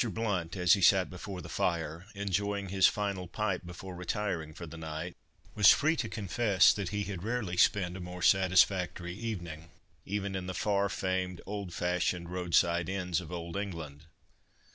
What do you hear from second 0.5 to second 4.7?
as he sat before the fire, enjoying his final pipe before retiring for